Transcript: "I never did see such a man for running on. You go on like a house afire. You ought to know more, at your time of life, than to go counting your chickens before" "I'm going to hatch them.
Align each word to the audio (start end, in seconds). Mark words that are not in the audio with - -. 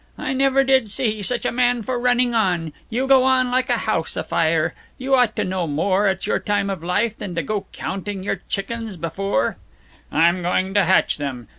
"I 0.17 0.33
never 0.33 0.63
did 0.63 0.89
see 0.89 1.21
such 1.21 1.45
a 1.45 1.51
man 1.51 1.83
for 1.83 1.99
running 1.99 2.33
on. 2.33 2.73
You 2.89 3.05
go 3.05 3.23
on 3.23 3.51
like 3.51 3.69
a 3.69 3.77
house 3.77 4.17
afire. 4.17 4.73
You 4.97 5.13
ought 5.13 5.35
to 5.35 5.43
know 5.43 5.67
more, 5.67 6.07
at 6.07 6.25
your 6.25 6.39
time 6.39 6.71
of 6.71 6.83
life, 6.83 7.15
than 7.15 7.35
to 7.35 7.43
go 7.43 7.67
counting 7.71 8.23
your 8.23 8.41
chickens 8.49 8.97
before" 8.97 9.57
"I'm 10.11 10.41
going 10.41 10.73
to 10.73 10.85
hatch 10.85 11.17
them. 11.17 11.49